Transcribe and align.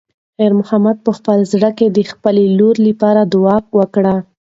خیر 0.35 0.51
محمد 0.59 0.97
په 1.05 1.11
خپل 1.17 1.39
زړه 1.53 1.69
کې 1.77 1.87
د 1.89 1.99
خپلې 2.11 2.43
لور 2.57 2.75
لپاره 2.87 3.21
دعا 3.33 3.57
وکړه. 3.79 4.15